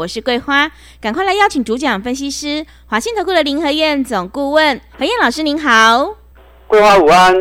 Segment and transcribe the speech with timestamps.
[0.00, 6.16] 我是桂花，赶快来邀请主讲分析师华信投顾的林和燕总顾问，何燕老师您好。
[6.66, 7.34] 桂花午安，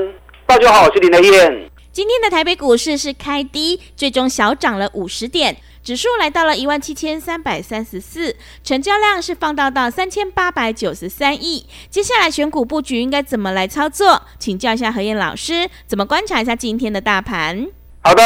[0.46, 1.70] 大家好，我是林和燕。
[1.94, 11.66] 今天的台北股市是开低，最终小涨了五十点，指数来到了一万七千三百三十四，成交量是放大到三千八百九十三亿。
[11.90, 14.22] 接下来选股布局应该怎么来操作？
[14.38, 17.70] 请教一下何燕老师，怎么观察一下今天的大盘？
[18.02, 18.22] 好的，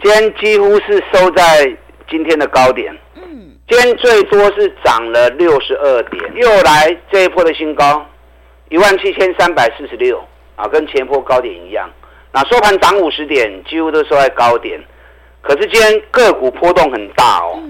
[0.00, 1.76] 今天几乎是收在
[2.08, 2.96] 今天的高点。
[3.68, 8.02] 今天最多是涨了六十二点，又来这一波的新高，
[8.70, 10.18] 一万七千三百四十六
[10.56, 11.86] 啊，跟前波高点一样。
[12.32, 14.82] 那收盘涨五十点，几乎都收在高点。
[15.42, 17.60] 可是今天个股波动很大哦。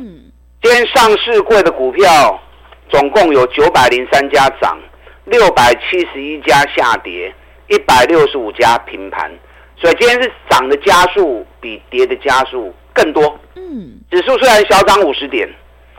[0.63, 2.41] 今天上市柜的股票
[2.89, 4.79] 总共有九百零三家涨，
[5.25, 7.35] 六百七十一家下跌，
[7.67, 9.29] 一百六十五家平盘。
[9.77, 13.37] 所以今天是涨的加速比跌的加速更多。
[13.57, 15.49] 嗯，指数虽然小涨五十点。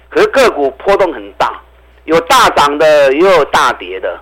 [0.10, 1.62] 可是个股波动很大，
[2.06, 4.20] 有大涨的，也有大跌的。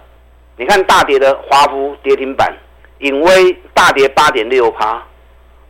[0.57, 2.53] 你看大跌的华孚跌停板，
[2.99, 5.01] 影威大跌八点六趴，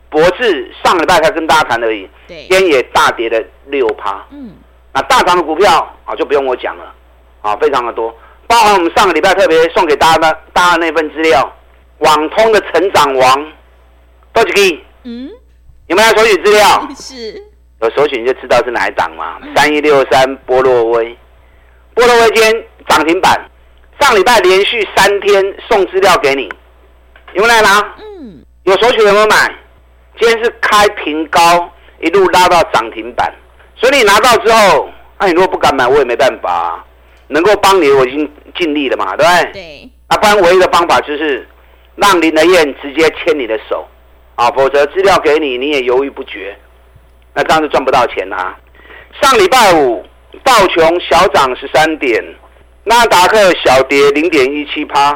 [0.08, 4.24] 博智上礼拜才跟大家谈而已，今天也大跌了六趴。
[4.30, 4.56] 嗯，
[4.92, 6.94] 那大涨的股票啊，就不用我讲了，
[7.42, 8.12] 啊，非常的多，
[8.46, 11.52] 包含我们上个礼拜特别送给大家的大家那份资料，
[11.98, 13.52] 网通的成长王，
[14.32, 14.84] 多少个？
[15.04, 15.30] 嗯，
[15.86, 16.88] 有没有索取资料？
[16.96, 17.47] 是。
[17.80, 19.38] 有首选你就知道是哪一档嘛？
[19.54, 21.16] 三一六三波洛威，
[21.94, 23.40] 波洛威今天涨停板，
[24.00, 26.48] 上礼拜连续三天送资料给你，
[27.34, 27.78] 有没有来拿？
[27.98, 29.54] 嗯，有首选有没有买？
[30.18, 33.32] 今天是开平高，一路拉到涨停板，
[33.76, 34.90] 所以你拿到之后，
[35.20, 36.84] 那、你如果不敢买，我也没办法、啊，
[37.28, 39.52] 能够帮你我已经尽力了嘛，对不对？
[39.52, 39.90] 对。
[40.08, 41.46] 啊，不然唯一的方法就是
[41.94, 43.86] 让林德燕直接牵你的手，
[44.34, 46.58] 啊，否则资料给你你也犹豫不决。
[47.38, 48.58] 那这样就赚不到钱啦。
[49.22, 50.04] 上礼拜五
[50.42, 52.20] 道琼小涨十三点，
[52.82, 55.12] 纳达克小跌零点一七趴，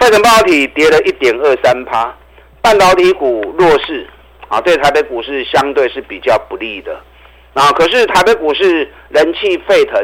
[0.00, 2.16] 费城半导体跌了一点二三趴，
[2.62, 4.08] 半导体股弱势
[4.48, 6.98] 啊，对台北股市相对是比较不利的
[7.52, 7.70] 啊。
[7.72, 10.02] 可是台北股市人气沸腾，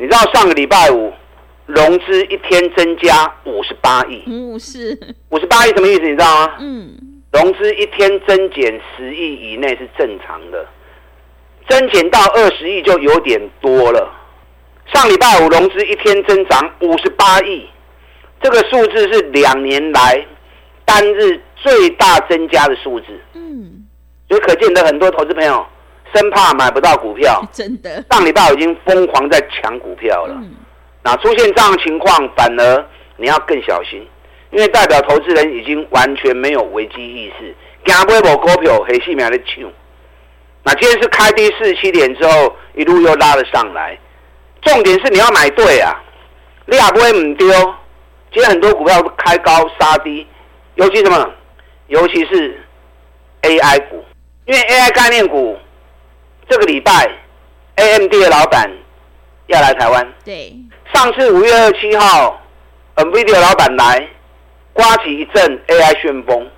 [0.00, 1.12] 你知道上个礼拜五
[1.66, 4.98] 融资一天增加五十八亿，嗯，是
[5.28, 6.00] 五十八亿什么意思？
[6.00, 6.54] 你知道吗？
[6.58, 7.11] 嗯。
[7.32, 10.66] 融资一天增减十亿以内是正常的，
[11.68, 14.12] 增减到二十亿就有点多了。
[14.92, 17.66] 上礼拜五融资一天增长五十八亿，
[18.42, 20.26] 这个数字是两年来
[20.84, 23.06] 单日最大增加的数字。
[23.32, 23.86] 嗯，
[24.28, 25.64] 所以可见的很多投资朋友
[26.14, 28.04] 生怕买不到股票， 真的。
[28.10, 30.38] 上礼拜已经疯狂在抢股票了。
[31.02, 34.06] 那出现这样情况，反而你要更小心。
[34.52, 37.54] 因为代表投资人已经完全没有危机意识，
[38.36, 39.64] 股票黑细苗的抢。
[40.62, 43.98] 那今天是开低四十七点之后，一路又拉了上来。
[44.60, 45.98] 重点是你要买对啊，
[46.66, 47.48] 你也不会唔丢。
[48.30, 50.26] 今天很多股票开高杀低，
[50.74, 51.30] 尤其什么？
[51.88, 52.60] 尤其是
[53.42, 54.04] AI 股，
[54.44, 55.58] 因为 AI 概念股
[56.48, 57.10] 这个礼拜
[57.76, 58.70] AMD 的老板
[59.46, 60.12] 要来台湾。
[60.24, 60.54] 对，
[60.92, 62.38] 上次五月二十七号
[62.96, 64.06] ，NVIDIA 老板来。
[64.72, 66.48] 刮起一阵 AI 旋风，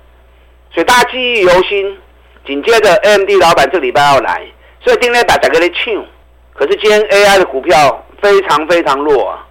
[0.71, 1.97] 所以大家记忆犹新。
[2.45, 4.45] 紧接着 AMD 老板这礼拜要来，
[4.79, 6.05] 所以今天大家跟你抢。
[6.53, 9.47] 可是今天 AI 的股票非常非常弱啊！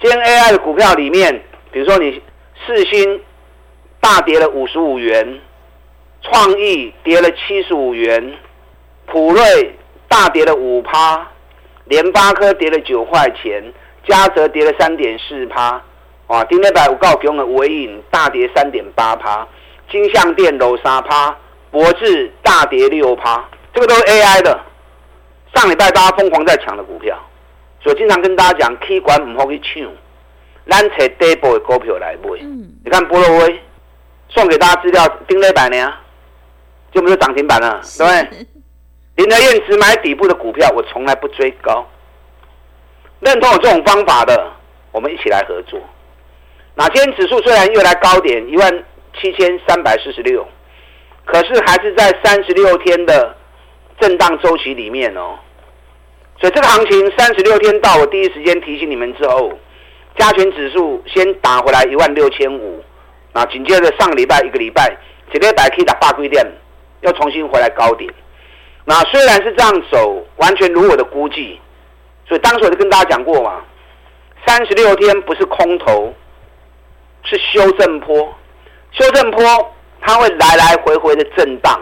[0.00, 2.22] 今天 AI 的股票里面，比如说你
[2.66, 3.20] 四星
[4.00, 5.38] 大跌了五十五元，
[6.22, 8.32] 创意跌了七十五元，
[9.04, 9.76] 普瑞
[10.08, 11.28] 大跌了五趴，
[11.84, 13.62] 联发科跌了九块钱，
[14.08, 15.82] 嘉泽跌了三点四趴。
[16.30, 16.44] 哇！
[16.44, 19.46] 今天百五告给我们纬颖大跌三点八趴，
[19.90, 21.36] 金像电楼三趴，
[21.72, 23.44] 博智大跌六趴，
[23.74, 24.60] 这个都是 AI 的。
[25.52, 27.18] 上礼拜大家疯狂在抢的股票，
[27.82, 29.90] 所以经常跟大家讲，K 管唔好去抢，
[30.68, 32.38] 咱找底部的股票来买。
[32.42, 33.60] 嗯、你看波若威
[34.28, 35.92] 送给大家资料，盯了一百年，
[36.92, 38.46] 就没有涨停板了，是对不对？
[39.16, 41.84] 林德燕只买底部的股票，我从来不追高。
[43.18, 44.52] 认同我这种方法的，
[44.92, 45.80] 我们一起来合作。
[46.80, 48.84] 那今天指数虽然又来高点一万
[49.20, 50.48] 七千三百四十六，
[51.26, 53.36] 可是还是在三十六天的
[54.00, 55.38] 震荡周期里面哦。
[56.40, 59.52] 所以这个行情三十六天到，我第一时间提醒你们之后，
[60.16, 62.82] 加权指数先打回来一万六千五，
[63.34, 64.96] 那紧接着上个礼拜一个礼拜，
[65.30, 66.42] 这个礼拜可以打八规点，
[67.02, 68.10] 又重新回来高点。
[68.86, 71.60] 那虽然是这样走，完全如我的估计，
[72.26, 73.60] 所以当时我就跟大家讲过嘛，
[74.46, 76.14] 三十六天不是空头，
[77.24, 78.34] 是修正波，
[78.92, 81.80] 修正波它会来来回回的震荡，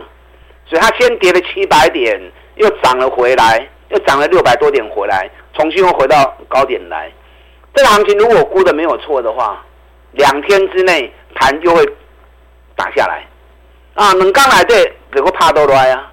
[0.67, 2.21] 所以它先跌了七百点，
[2.57, 3.69] 又涨了回来。
[3.91, 7.11] 又涨了六百多点回来，重新又回到高点来。
[7.73, 9.65] 这个行情如果估的没有错的话，
[10.13, 11.83] 两天之内盘就会
[12.77, 13.27] 打下来。
[13.95, 16.13] 啊，两刚来对，这个怕都来啊。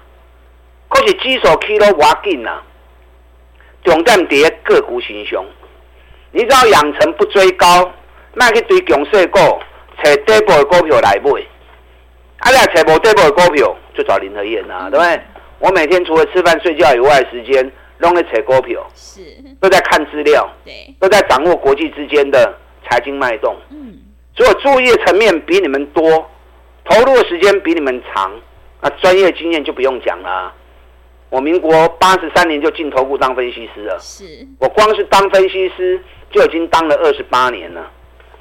[0.88, 2.62] 可是指数起都挖紧了，
[3.84, 5.44] 重点跌个股行凶。
[6.30, 7.92] 你只要养成不追高，
[8.36, 9.38] 卖去追强势股，
[10.04, 11.30] 找底部的股票来买。
[12.38, 15.20] 啊，你找无底部的股票，就找林和燕啊，对不对？
[15.58, 19.20] 我每天除了吃饭睡觉以外的时间，拢在找股票，是
[19.58, 22.54] 都在看资料，对，都在掌握国际之间的
[22.84, 23.56] 财经脉动。
[23.70, 23.94] 嗯，
[24.36, 26.30] 所以我注意的层面比你们多，
[26.84, 28.30] 投入的时间比你们长，
[28.82, 30.52] 那专业经验就不用讲了。
[31.30, 35.98] 我民国八十三年就进投顾当分析师了，是我光是当分析师
[36.30, 37.90] 就已经当了二十八年了，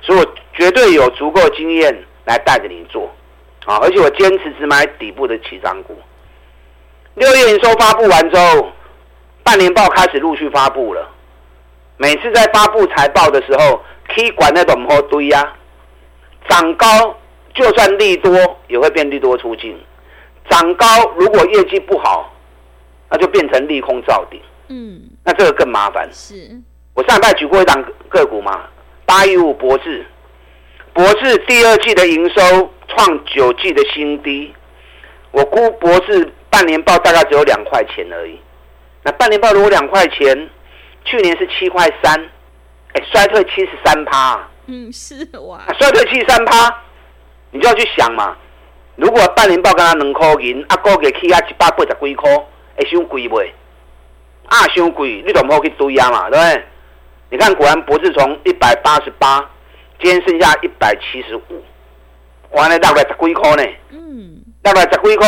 [0.06, 3.10] 所以我绝对有足够经验来带着你做
[3.66, 3.78] 啊！
[3.82, 5.98] 而且我坚持只买底部的起涨股。
[7.16, 8.72] 六月营收发布完之后，
[9.44, 11.10] 半年报开始陆续发布了。
[11.98, 15.54] 每次在发布财报的时候，可以管那种好堆呀，
[16.48, 17.18] 涨高
[17.56, 18.32] 就算利多
[18.68, 19.76] 也会变利多出尽，
[20.50, 20.86] 涨高
[21.16, 22.32] 如果业绩不好，
[23.10, 24.40] 那就变成利空造顶。
[24.68, 26.08] 嗯，那这个更麻烦。
[26.12, 26.62] 是，
[26.94, 28.68] 我上礼拜举过一档个股嘛，
[29.06, 30.06] 八一五博智，
[30.94, 34.54] 博智第二季的营收创九季的新低，
[35.32, 36.34] 我估博智。
[36.48, 38.40] 半年报大概只有两块钱而已，
[39.04, 40.50] 那半年报如果两块钱，
[41.04, 42.18] 去年是七块三，
[42.94, 46.74] 哎，衰退七十三趴，嗯，是哇，衰退七十三趴，
[47.52, 48.38] 你就要去想嘛，
[48.96, 52.32] 如果半年报跟他两块银，啊，估计起啊一百八十几块，
[52.78, 53.36] 会伤贵不？
[54.46, 56.66] 啊，伤贵，你都唔好去追啊嘛，对不对？
[57.30, 59.40] 你看，果然不是从一百八十八，
[60.02, 61.64] 今天剩下一百七十五，
[62.52, 65.28] 完了大概十几块呢，嗯，大概十几块。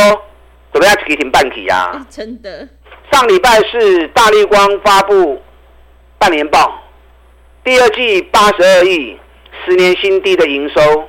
[0.73, 0.95] 怎么样？
[1.07, 2.05] 提停半提啊！
[2.11, 2.67] 真的，
[3.11, 5.41] 上礼拜是大立光发布
[6.19, 6.83] 半年报，
[7.63, 9.17] 第二季八十二亿，
[9.65, 11.07] 十年新低的营收，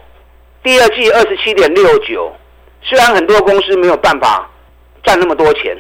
[0.62, 2.32] 第二季二十七点六九。
[2.80, 4.48] 虽然很多公司没有办法
[5.02, 5.76] 赚那么多钱，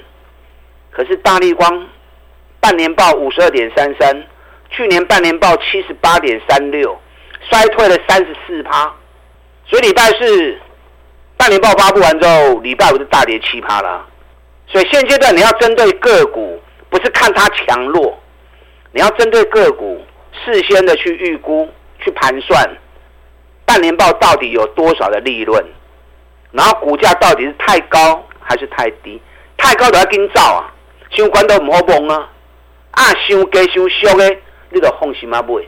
[0.90, 1.88] 可是大立光
[2.60, 4.22] 半年报五十二点三三，
[4.70, 6.98] 去年半年报七十八点三六，
[7.50, 8.92] 衰退了三十四趴，
[9.66, 10.58] 所以礼拜四。
[11.36, 14.04] 半年报发布完之后，礼拜五就大跌七趴了。
[14.66, 16.60] 所以现阶段你要针对个股，
[16.90, 18.18] 不是看它强弱，
[18.90, 20.04] 你要针对个股，
[20.44, 21.68] 事先的去预估、
[22.00, 22.68] 去盘算，
[23.64, 25.64] 半年报到底有多少的利润，
[26.50, 29.22] 然后股价到底是太高还是太低？
[29.56, 30.74] 太高的要跟造啊，
[31.10, 32.28] 相关都唔好碰啊。
[32.90, 34.36] 啊，伤低伤俗的，
[34.70, 35.66] 你就放心嘛买，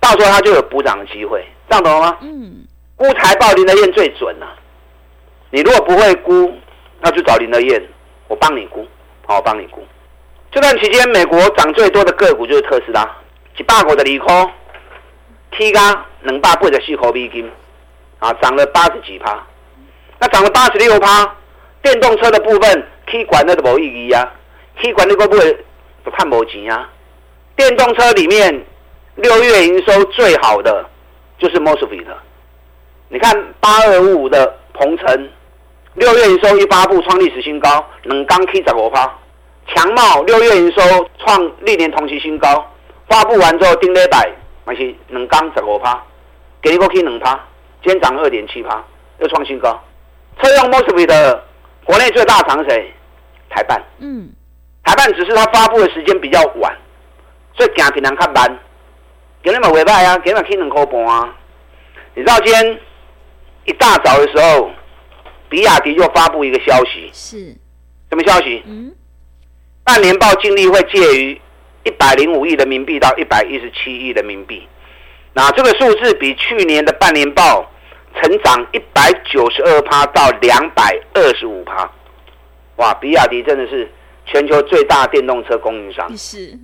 [0.00, 2.18] 到时候它就有补涨的机会，这样懂了吗？
[2.20, 2.66] 嗯。
[2.96, 4.52] 估财报林德燕最准了，啊，
[5.50, 6.52] 你如果不会估，
[7.00, 7.82] 那就找林德燕，
[8.28, 8.86] 我帮你估，
[9.26, 9.82] 好，我帮你估。
[10.52, 13.08] 这段期间，美国涨最多的个股就是特斯拉，
[13.56, 14.50] 一百股的利空
[15.52, 17.50] ，T 加两百八十四块美金，
[18.18, 19.46] 啊，涨了八十几趴，
[20.18, 21.36] 那涨了八十六趴，
[21.80, 24.30] 电动车的部分，K 管那都没意义啊
[24.76, 25.64] ，K 管那个部分
[26.04, 26.86] 不看没钱啊。
[27.60, 28.64] 电动车里面
[29.16, 30.82] 六月营收最好的
[31.36, 32.06] 就是 Mosfet
[33.10, 35.28] 你看八二五五的鹏程，
[35.92, 39.12] 六月营收一发布创历史新高，两刚 K 十五趴。
[39.66, 40.80] 强茂六月营收
[41.18, 42.64] 创历年同期新高，
[43.10, 44.32] 发布完之后顶礼拜
[44.64, 46.02] 还是两刚十五趴，
[46.62, 47.34] 给一个 K 两趴，
[47.82, 48.82] 今天涨二点七趴，
[49.18, 49.78] 又创新高。
[50.40, 51.44] 车用 Mosfet 的
[51.84, 52.90] 国内最大厂谁？
[53.50, 53.82] 台办。
[53.98, 54.30] 嗯，
[54.82, 56.74] 台办只是它发布的时间比较晚，
[57.60, 58.58] 所以行情人较慢。
[59.44, 61.36] 今日嘛未歹啊，今日 K 两块半啊。
[62.14, 62.80] 你知道今天？
[63.66, 64.70] 一大早的时候，
[65.50, 67.54] 比亚迪又发布一个消息，是
[68.08, 68.62] 什么消息？
[68.66, 68.90] 嗯，
[69.84, 71.38] 半年报净利会介于
[71.84, 74.66] 一百零五亿人民币到一百一十七亿人民币，
[75.34, 77.70] 那这个数字比去年的半年报
[78.14, 81.88] 成长一百九十二趴到两百二十五趴，
[82.76, 82.94] 哇！
[82.94, 83.88] 比亚迪真的是
[84.24, 86.58] 全球最大电动车供应商，是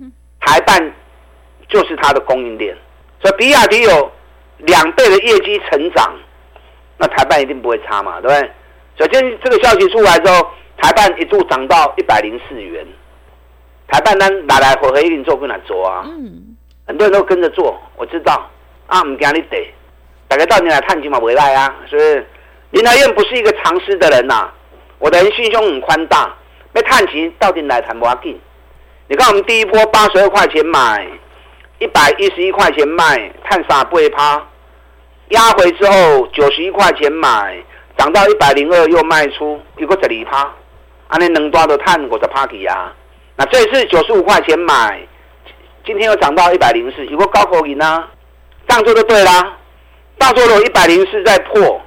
[0.47, 0.93] 台半
[1.67, 2.73] 就是它的供应链，
[3.21, 4.09] 所以比亚迪有
[4.59, 6.15] 两倍的业绩成长。
[6.97, 8.51] 那台半一定不会差嘛，对不对？
[8.97, 12.87] 首先这个消息出来之后，台半一度涨到一百零四元，
[13.89, 16.05] 台半单来来回回一定做不难做啊。
[16.07, 16.55] 嗯，
[16.87, 18.49] 很多人都跟着做，我知道
[18.87, 19.69] 啊，唔惊你得，
[20.29, 22.25] 大家到你来探亲嘛，回来啊，是不是？
[22.71, 24.53] 林和彦不是一个藏私的人呐、啊，
[24.97, 26.33] 我的人心胸很宽大，
[26.71, 28.39] 被探亲到底来谈不要紧。
[29.09, 31.07] 你看我们第一波八十二块钱买，
[31.79, 34.45] 一百一十一块钱卖，探啥不会趴？
[35.29, 37.57] 压回之后九十一块钱买，
[37.97, 40.53] 涨到一百零二又卖出，有个十二趴，
[41.07, 42.93] 安尼能多的探我的 party 啊。
[43.35, 44.99] 那这次九十五块钱买，
[45.85, 48.09] 今天又涨到一百零四，有个高口赢啊，
[48.67, 49.57] 这样做就对啦。
[50.17, 51.81] 到时候如果一百零四再破。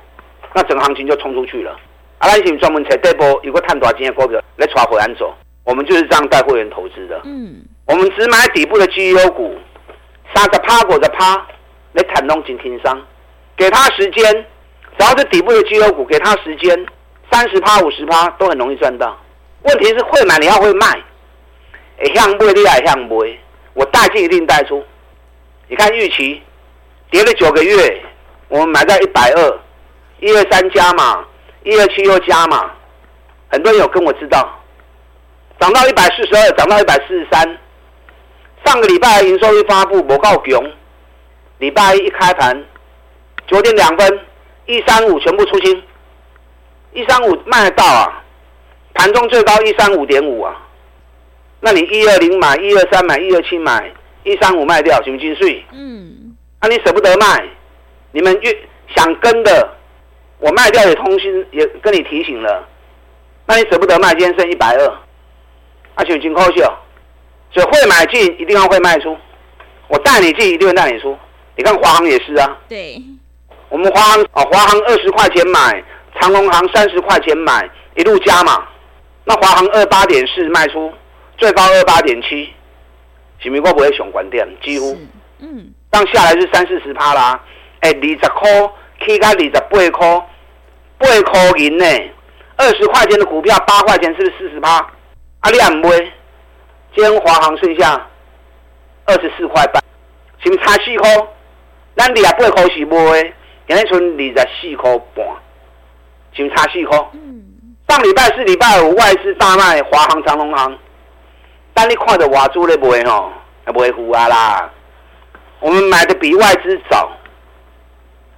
[0.53, 1.79] 那整个行情就冲出去了。
[2.19, 5.33] 阿拉请专门在这波有个探多少金的股票来抓回来走，
[5.71, 7.21] 我们就是这样带会员投资的。
[7.23, 9.57] 嗯，我们只买底部的绩优股，
[10.35, 11.47] 三十趴五十趴
[11.93, 13.01] 来谈弄进听商，
[13.57, 14.25] 给他时间，
[14.99, 16.87] 只要是底部的绩优股，给他时间，
[17.31, 19.17] 三十趴五十趴都很容易赚到。
[19.63, 20.87] 问题是会买你要会卖，
[21.99, 23.25] 哎，向不厉害向不，
[23.75, 24.85] 我带进一定带出。
[25.69, 26.43] 你看预期
[27.13, 28.03] 跌了九个月，
[28.49, 29.61] 我们买在一百二。
[30.23, 31.25] 一二三加嘛，
[31.65, 32.71] 一二七又加嘛，
[33.49, 34.60] 很多人有跟我知道，
[35.61, 37.59] 涨到一百四十二，涨到一百四十三。
[38.65, 40.73] 上个礼拜营收一发布，我告穷，
[41.59, 42.65] 礼拜一开盘
[43.47, 44.21] 九点两分，
[44.67, 45.83] 一三五全部出清，
[46.93, 48.23] 一三五卖得到啊，
[48.95, 50.57] 盘中最高一三五点五啊，
[51.61, 53.93] 那你一二零买，一二三买，一二七买，
[54.25, 55.37] 一三五卖掉，行不行？
[55.37, 55.65] 税？
[55.73, 57.45] 嗯，那你舍不得卖，
[58.13, 58.57] 你们越
[58.97, 59.77] 想跟的。
[60.39, 62.67] 我卖掉也通心也跟你提醒了，
[63.47, 64.99] 那你舍不得卖，今天剩一百二，
[65.95, 66.63] 而且金扣秀，
[67.53, 69.17] 所以会买进一定要会卖出，
[69.89, 71.17] 我带你进一定会带你出。
[71.57, 73.03] 你看华航也是啊，对，
[73.69, 75.83] 我们华航啊，华航二十块钱买，
[76.21, 78.67] 长荣航三十块钱买，一路加嘛，
[79.25, 80.93] 那华航二八点四卖出，
[81.37, 82.53] 最高二八点七，
[83.41, 84.99] 是美国不会熊关店，几乎，
[85.41, 87.41] 嗯，当下来是三四十趴啦，
[87.81, 88.51] 哎，二十块
[89.07, 90.27] 起到二十八块。
[91.01, 91.85] 八块银呢？
[92.57, 94.87] 二十块钱的股票，八块钱是不是四十趴？
[95.41, 96.13] 啊，你也不会。
[96.95, 98.07] 今天华航剩下
[99.07, 99.83] 二十四块半，
[100.43, 101.11] 是不是差四块？
[101.97, 103.33] 咱二十八块是卖，
[103.69, 105.27] 今日剩二十四块半，
[106.33, 106.99] 是不是差四块？
[107.13, 107.45] 嗯。
[107.89, 110.79] 上礼拜四、礼拜五外资大卖华航、长隆航，
[111.75, 113.33] 但你看到外资咧卖吼，
[113.65, 114.71] 还不会糊啊啦。
[115.59, 117.11] 我们买的比外资早，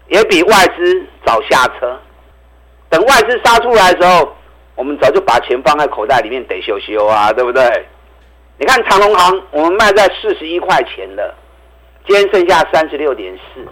[0.09, 2.01] 也比外资早下车。
[2.89, 4.35] 等外资杀出来的时候，
[4.75, 7.63] 我们早就把钱放在口袋里面得修修啊，对不对？
[8.59, 11.35] 你看长荣航，我们卖在四十一块钱的，
[12.07, 13.67] 今天剩下三十六点四。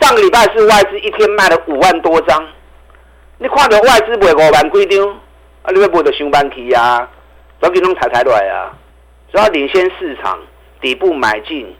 [0.00, 2.44] 上个礼拜是外资一天卖了五万多张，
[3.38, 5.08] 你看到外资卖五万几张，
[5.62, 7.08] 啊，你要卖到上班去啊，
[7.60, 8.72] 早给弄踩踩来啊，
[9.32, 10.38] 只要领先市场，
[10.80, 11.74] 底部买进，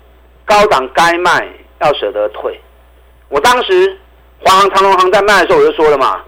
[0.44, 1.48] 高档该卖
[1.80, 2.60] 要舍得退。
[3.28, 3.98] 我当时。
[4.46, 6.22] 华航、长荣航在卖的时候，我就说了嘛，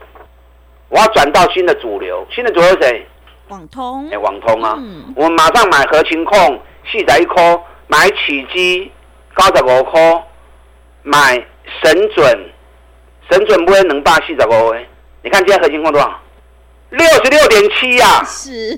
[0.89, 2.27] 我要转到新的主流。
[2.35, 3.07] 新的主流是谁？
[3.49, 4.09] 网通。
[4.11, 4.75] 哎，网通啊！
[4.79, 8.91] 嗯、我们马上买核情控，四十一颗；买起基，
[9.37, 10.23] 九十五颗；
[11.03, 11.35] 买
[11.83, 12.51] 神准，
[13.31, 14.87] 神准不会能霸四十五块。
[15.23, 16.21] 你看今天核情控多少？
[16.91, 18.23] 六十六点七呀！
[18.25, 18.77] 是。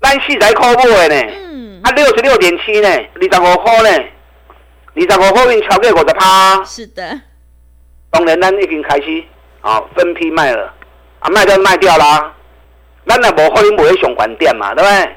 [0.00, 1.32] 咱四十一块买的呢。
[1.34, 1.80] 嗯。
[1.82, 2.88] 啊，六十六点七呢？
[2.88, 4.04] 二十五块呢？
[4.94, 6.64] 二十五块已经超过五十趴。
[6.64, 7.20] 是的。
[8.10, 9.24] 当然，咱已经开始
[9.60, 10.72] 啊分批卖了，
[11.20, 12.32] 啊卖掉卖掉啦，
[13.06, 15.16] 咱也无可能卖去上关店嘛，对不对？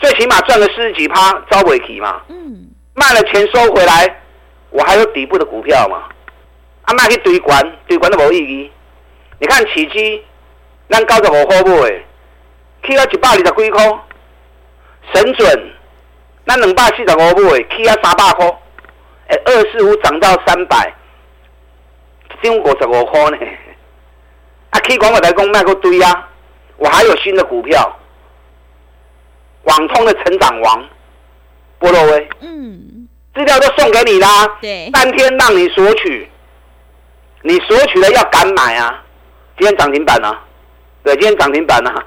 [0.00, 2.20] 最起码赚个四十几趴，招不起嘛。
[2.28, 2.68] 嗯。
[2.94, 4.20] 卖了钱收回来，
[4.70, 6.04] 我还有底部的股票嘛。
[6.82, 8.72] 啊卖去堆关，堆关都无意义。
[9.38, 10.24] 你看起基，
[10.88, 12.02] 咱九十五块买，
[12.82, 13.98] 去到一百二十几块。
[15.14, 15.70] 神准，
[16.46, 18.46] 咱两百四十五买，去到三百块。
[19.28, 20.94] 哎，二四五涨到三百。
[22.42, 23.38] 涨五十五块呢，
[24.78, 26.28] 啊！K 管我来讲卖个堆啊，
[26.76, 27.98] 我还有新的股票，
[29.64, 30.88] 网通的成长王，
[31.80, 36.30] 波罗威，嗯，资料都送给你啦，对，当天让你索取，
[37.42, 39.02] 你索取了要敢买啊，
[39.58, 40.40] 今天涨停板啊，
[41.02, 42.04] 对，今天涨停板啊，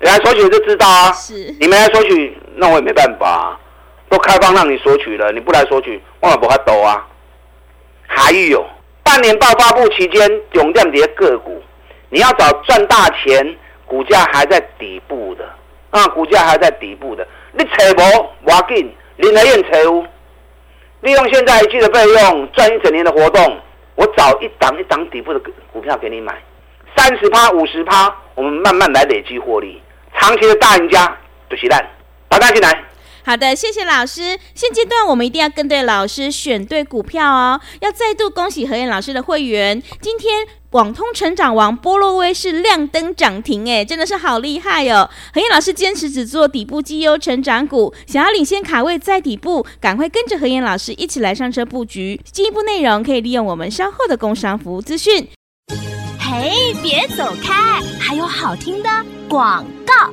[0.00, 3.60] 你来索取就知道啊，是，你没来索取，那我也没办法，啊，
[4.08, 7.06] 都开放让你索取了，你不来索取，我也不会抖啊，
[8.06, 8.64] 还有。
[9.02, 11.62] 半年报发布期间，重点跌个股，
[12.10, 13.56] 你要找赚大钱，
[13.86, 15.44] 股价还在底部的。
[15.90, 20.04] 啊，股价还在底部的，你找无要紧，林和彦找，
[21.02, 23.60] 利用现在一季的费用赚一整年的活动，
[23.94, 25.38] 我找一档一档底部的
[25.72, 26.34] 股票给你买，
[26.96, 29.80] 三十趴五十趴，我们慢慢来累积获利，
[30.18, 31.16] 长期的大赢家
[31.48, 31.78] 就是咱。
[32.28, 32.84] 好，大家进来。
[33.26, 34.38] 好的，谢谢老师。
[34.54, 37.58] 现阶段我们一定要跟对老师，选对股票哦。
[37.80, 45.08] 要再度恭喜何燕老师的会员，今天网通成长王波洛威是亮灯涨停，哎，真的是好厉害哦。
[45.32, 52.20] 何燕老师坚持只做底部绩优成长股，想要领先卡位在底部，赶快跟着何燕老师一起来上车布局。
[52.30, 55.26] 进一步内容可以利用我们稍后的工商服务资讯。
[56.20, 58.90] 嘿，别走开，还有好听的
[59.30, 60.12] 广告。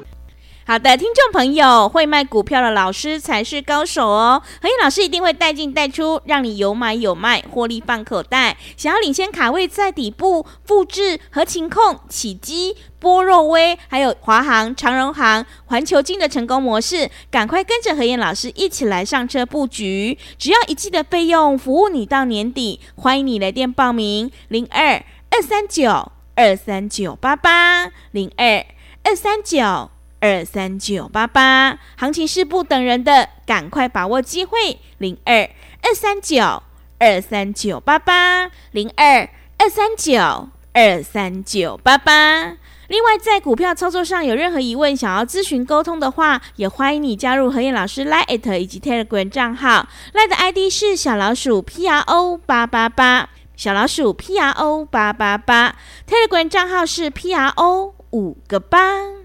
[0.64, 4.42] 好的，听众朋友，会卖股票的老师才是高手哦。
[4.62, 8.56] 何燕老师一定会带进带出，让你有买有卖，获利放口袋。
[8.78, 20.18] 想要领先卡位在底部，复制和勤控、启基、波若威，还有华航、长荣航、环球金的成功模式，赶快跟着何燕老师一起来上车布局。
[20.38, 22.80] 只要一季的费用，服务你到年底。
[22.96, 28.64] 欢迎你来电报名：零二二三九二三九八八零二
[29.04, 29.90] 二三九。
[30.22, 34.80] 二三九八八，行情是不等人的，赶快把握机会。
[35.00, 35.50] 零二
[35.82, 36.62] 二三九
[37.00, 42.56] 二三九八八，零二二三九二三九八八。
[42.88, 49.88] 另外，在股票操作上有任何疑问，想要咨询沟通的话，也欢迎你加入何燕老师 Line 以及 Telegram 账号。
[50.14, 55.76] Line 的 ID 是小老鼠 P R O 八八八，小老鼠 P R O 八八八。
[56.06, 59.21] Telegram 账号是 P R O 五个八。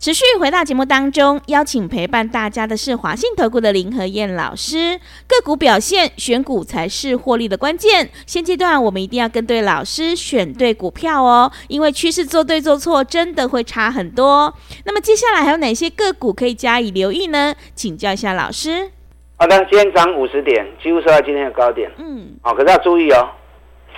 [0.00, 4.96] 持续回到节目当中，邀请陪伴大家的是华信投顾的林和燕老师。
[5.26, 8.08] 个股表现，选股才是获利的关键。
[8.24, 14.54] 现阶段我们一定要跟对老师，选对股票哦，因为趋势做对做错真的会差很多。
[14.84, 17.52] 那么接下来还有哪些个股可以加以留意呢？
[17.74, 18.92] 请教一下老师。
[19.34, 21.90] 好的，今天涨五十点，几乎收到今天的高点。
[21.98, 23.28] 嗯，好，可是要注意哦，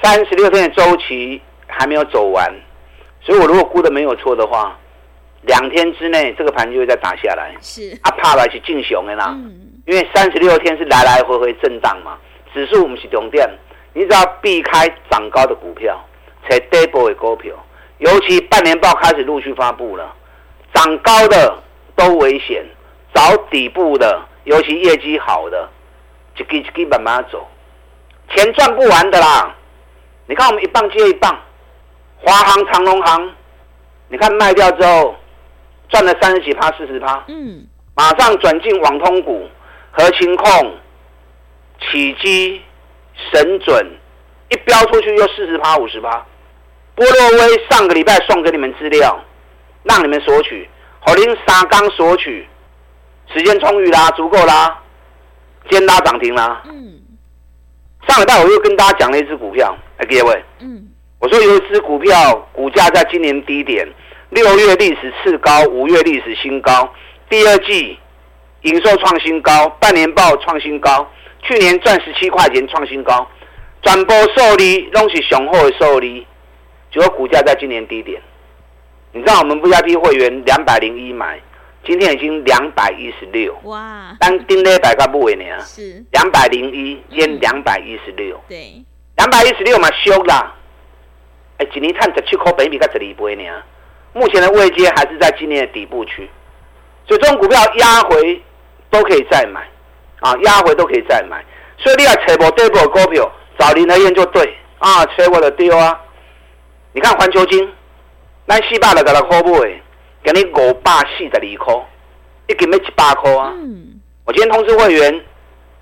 [0.02, 2.50] 三十六天的周期还没有走完，
[3.22, 4.78] 所以我如果估的没有错的话。
[5.42, 7.54] 两天之内，这个盘就会再打下来。
[7.60, 9.30] 是，啊，怕来是进熊的啦。
[9.30, 9.68] 嗯。
[9.86, 12.16] 因为三十六天是来来回回震荡嘛，
[12.54, 13.48] 指数我们是重点，
[13.94, 15.98] 你只要避开涨高的股票，
[16.46, 17.52] 才底部的股票。
[17.98, 20.14] 尤其半年报开始陆续发布了，
[20.72, 21.58] 涨高的
[21.96, 22.64] 都危险，
[23.12, 25.68] 找底部的，尤其业绩好的，
[26.36, 27.48] 一支一支慢慢走，
[28.28, 29.52] 钱赚不完的啦。
[30.26, 31.36] 你看我们一棒接一棒，
[32.22, 33.28] 华航、长隆航，
[34.08, 35.16] 你看卖掉之后。
[35.90, 39.48] 赚了三十几趴、四十趴，嗯，马上转进网通股、
[39.90, 40.76] 合情控、
[41.80, 42.62] 起基、
[43.32, 43.86] 神准，
[44.50, 46.24] 一飙出去又四十趴、五十趴。
[46.94, 49.18] 波洛威上个礼拜送给你们资料，
[49.82, 50.68] 让你们索取，
[51.00, 52.46] 好林沙刚索取，
[53.32, 54.80] 时间充裕啦，足够啦，
[55.68, 56.62] 今天拉涨停啦。
[56.66, 57.00] 嗯，
[58.06, 63.88] 上礼拜我又跟大家讲了一只股票，哎，各位，嗯，我说有一只股票股价在今年低点。
[64.30, 66.88] 六月历史次高，五月历史新高，
[67.28, 67.98] 第二季
[68.62, 71.04] 营收创新高，半年报创新高，
[71.42, 73.28] 去年赚十七块钱创新高，
[73.82, 76.24] 转播受理都是雄厚的受理，
[76.92, 78.22] 结果股价在今年低点。
[79.12, 81.40] 你知道我们 VIP 会员两百零一买，
[81.84, 83.52] 今天已经两百一十六。
[83.64, 84.16] 哇！
[84.20, 85.44] 但顶礼拜个不为呢？
[85.64, 88.40] 是两百零一，今两百一十六。
[88.48, 88.80] 对，
[89.16, 90.54] 两百一十六嘛，俗啦。
[91.56, 93.42] 哎，一年赚十七块，本比才十二倍呢。
[94.12, 96.28] 目前的位阶还是在今年的底部区，
[97.06, 98.42] 所以这种股票压回
[98.90, 99.60] 都可以再买，
[100.20, 101.44] 啊，压回都可以再买。
[101.78, 105.98] 所以你要找无底部的股票，找林和燕就对啊，找我的对啊。
[106.92, 107.72] 你看环球金，
[108.46, 109.82] 咱四百六十六块买，
[110.24, 111.86] 给你五百四十二块，
[112.48, 113.52] 一斤要一百块啊。
[113.54, 114.00] 嗯。
[114.24, 115.24] 我今天通知会员，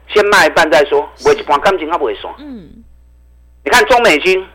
[0.09, 2.33] 先卖一半再说，卖一半感情还不会算。
[2.39, 2.85] 嗯。
[3.65, 4.47] 你看中美金，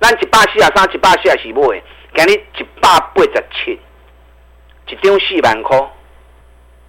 [0.00, 1.82] 咱一百四啊三，一百四啊四买。
[2.12, 3.78] 给你一百八十七，
[4.88, 5.78] 一张四万块。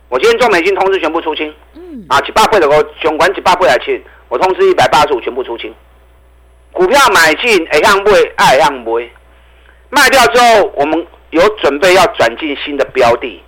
[0.10, 1.54] 我今天做美金通知全部出清。
[1.74, 2.06] 嗯。
[2.10, 5.74] 啊，一百八十五，总管一百八十七，我通知一百八十五全部出清。
[6.72, 9.10] 股票买进，会让买，爱让卖。
[9.90, 13.42] 卖掉之后，我们有准备要转进新的标的。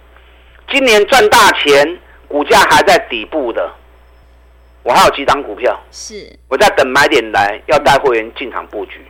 [0.69, 3.73] 今年赚大钱，股价还在底部的，
[4.83, 5.77] 我还有几张股票。
[5.91, 6.38] 是。
[6.47, 9.01] 我在等买点来，要带会员进场布局。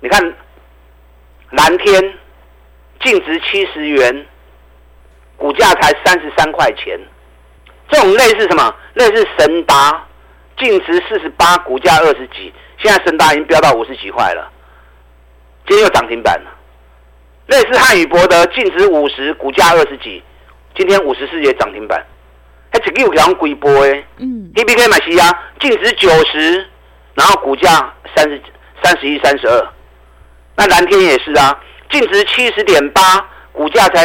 [0.00, 0.34] 你看。
[1.50, 2.14] 蓝天
[3.00, 4.26] 净值七十元，
[5.36, 6.98] 股价才三十三块钱。
[7.90, 8.74] 这种类似什么？
[8.94, 10.06] 类似神达，
[10.58, 12.52] 净值四十八，股价二十几。
[12.78, 14.52] 现在神达已经飙到五十几块了，
[15.66, 16.50] 今天又涨停板了。
[17.46, 20.22] 类似汉语博德，净值五十，股价二十几，
[20.76, 22.04] 今天五十四也涨停板。
[22.70, 24.04] 还只有两鬼波诶。
[24.18, 24.52] 嗯。
[24.54, 25.24] T B K 买西亚，
[25.58, 26.66] 净值九十，
[27.14, 27.70] 然后股价
[28.14, 28.38] 三十
[28.82, 29.72] 三十一、三十二。
[30.58, 31.56] 那蓝天也是啊，
[31.88, 33.00] 净值七十点八，
[33.52, 34.04] 股价才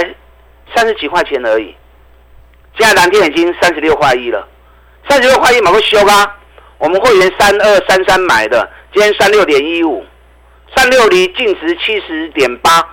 [0.75, 1.75] 三十几块钱而已。
[2.77, 4.47] 现在蓝天已经三十六块一了，
[5.09, 6.37] 三十六块一买会修啊！
[6.77, 10.05] 我们会员三二三三买的，今天三六点一五，
[10.75, 12.87] 三六离净值七十点八，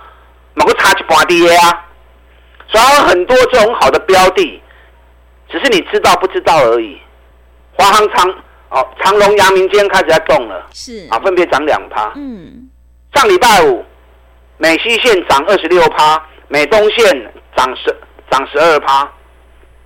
[0.55, 1.85] 马上差一半跌啊！
[2.67, 4.59] 所以有很多这种好的标的，
[5.49, 6.99] 只是你知道不知道而已。
[7.73, 8.27] 华航长
[8.69, 12.11] 哦，长隆、阳明今天开始在动了，是啊，分别涨两趴。
[12.15, 12.70] 嗯，
[13.13, 13.83] 上礼拜五，
[14.57, 17.05] 美西线涨二十六趴，美东线
[17.55, 17.95] 涨十
[18.29, 19.09] 涨十二趴。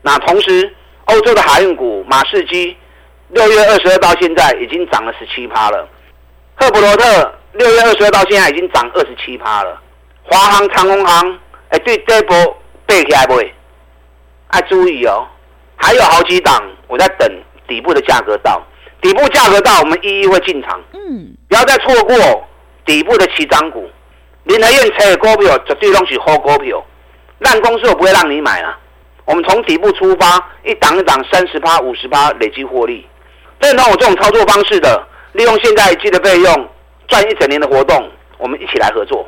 [0.01, 0.71] 那同时，
[1.05, 2.77] 欧洲的海运股马士基，
[3.29, 5.87] 六月二十二到现在已经涨了十七趴了。
[6.55, 9.81] 赫伯罗特六月二十二到现在已经涨二十七趴了。
[10.23, 12.35] 华航、长荣航，哎，对这波
[12.85, 13.53] 背起来不会？
[14.47, 15.27] 哎，注意哦，
[15.75, 17.27] 还有好几档，我在等
[17.67, 18.61] 底部的价格到，
[19.01, 20.79] 底部价格到，我们一一会进场。
[20.93, 22.47] 嗯，不要再错过
[22.85, 23.89] 底部的起涨股。
[24.43, 26.83] 林和彦扯的股票绝对都是好股票，
[27.39, 28.77] 烂公司我不会让你买啊。
[29.25, 33.07] 我们从底部出发，一档一档三十趴、五十趴累积获利。
[33.59, 36.69] 认同我这种操作方式的，利用现在积的费用
[37.07, 39.27] 赚一整年的活动，我们一起来合作。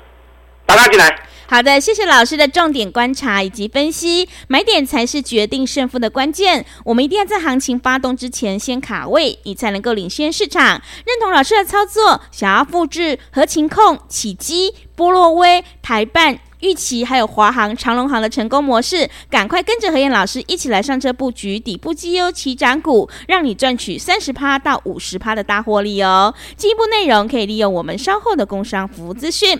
[0.67, 1.17] 打他进来。
[1.50, 6.66] 好的，谢谢老师的重点观察以及分析，买点才是决定胜负的关键。
[6.84, 10.82] 我们一定要在行情发动之前先卡位，你才能够领先市场。
[11.06, 16.38] 认同老师的操作，想要复制合情控、起基、波洛威、台办。
[16.60, 26.34] 预期还有华航、长隆航的成功模式，赶快跟着何燕老师一起来上车布局底部绩优起涨股，让你赚取三十趴到五十趴的大获利哦！
[26.56, 29.60] 进一步内容可以利用我们稍后的工商服务资讯。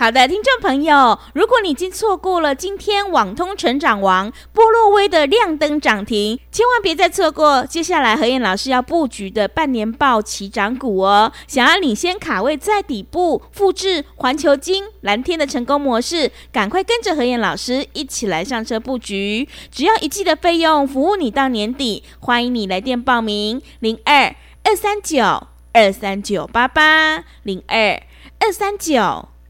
[0.00, 11.32] 好的，听众朋友，如果你已经错过了今天网通成长王波洛威的亮灯涨停，千万别再错过接下来何燕老师要布局的半年报起涨股哦！
[11.48, 22.04] 想要领先卡位在底部，复制环球金、蓝天的成功模式，赶快跟着何燕老师一起来上车布局，只要一季的费用，服务你到年底。
[22.20, 24.32] 欢迎你来电报名：零二
[24.62, 28.00] 二三九二三九八八零二
[28.38, 29.30] 二三九。